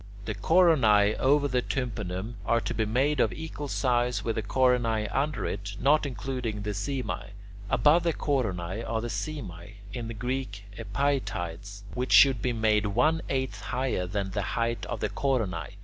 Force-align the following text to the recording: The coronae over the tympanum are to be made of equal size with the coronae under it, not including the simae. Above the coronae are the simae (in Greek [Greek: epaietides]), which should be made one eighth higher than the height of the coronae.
The 0.25 0.33
coronae 0.33 1.13
over 1.19 1.47
the 1.47 1.61
tympanum 1.61 2.37
are 2.43 2.59
to 2.59 2.73
be 2.73 2.85
made 2.85 3.19
of 3.19 3.31
equal 3.31 3.67
size 3.67 4.23
with 4.23 4.35
the 4.35 4.41
coronae 4.41 5.07
under 5.11 5.45
it, 5.45 5.75
not 5.79 6.07
including 6.07 6.63
the 6.63 6.71
simae. 6.73 7.29
Above 7.69 8.01
the 8.01 8.11
coronae 8.11 8.81
are 8.81 8.99
the 9.01 9.09
simae 9.11 9.75
(in 9.93 10.07
Greek 10.07 10.17
[Greek: 10.17 10.65
epaietides]), 10.75 11.83
which 11.93 12.13
should 12.13 12.41
be 12.41 12.51
made 12.51 12.87
one 12.87 13.21
eighth 13.29 13.61
higher 13.61 14.07
than 14.07 14.31
the 14.31 14.41
height 14.57 14.87
of 14.87 15.01
the 15.01 15.09
coronae. 15.09 15.75